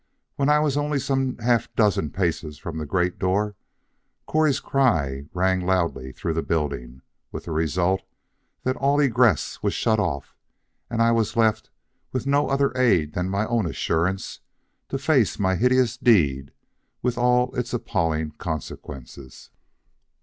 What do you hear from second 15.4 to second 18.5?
hideous deed with all its appalling